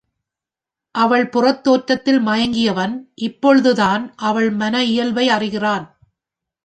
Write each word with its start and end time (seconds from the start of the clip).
அவள் 0.95 1.25
புறத் 1.29 1.61
தோற்றத்தில் 1.63 2.19
மயங்கியவன் 2.19 2.95
இப்பொழுதுதான் 3.21 4.13
அவள் 4.15 4.49
மன 4.51 4.83
இயல்பை 4.83 5.29
அறிகிறான். 5.29 5.85